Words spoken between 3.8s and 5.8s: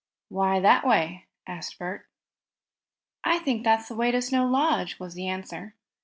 the way to Snow Lodge," was the answer.